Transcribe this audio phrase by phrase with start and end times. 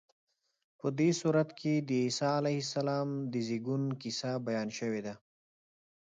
[0.79, 5.13] په دې سورت کې د عیسی علیه السلام د زېږون کیسه بیان شوې ده.